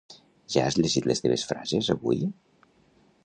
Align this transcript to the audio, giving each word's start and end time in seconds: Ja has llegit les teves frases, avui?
Ja 0.53 0.63
has 0.69 0.77
llegit 0.79 1.09
les 1.11 1.21
teves 1.27 1.45
frases, 1.51 1.91
avui? 1.97 2.21